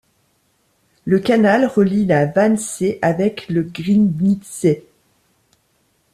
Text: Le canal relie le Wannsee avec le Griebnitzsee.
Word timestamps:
Le 1.05 1.19
canal 1.19 1.67
relie 1.67 2.07
le 2.07 2.27
Wannsee 2.35 2.97
avec 3.03 3.47
le 3.49 3.61
Griebnitzsee. 3.61 4.81